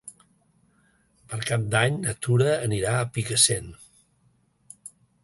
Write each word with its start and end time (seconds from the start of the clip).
Per 1.33 1.37
Cap 1.49 1.67
d'Any 1.75 1.99
na 2.05 2.15
Tura 2.27 2.55
anirà 2.69 2.95
a 3.01 3.05
Picassent. 3.19 3.69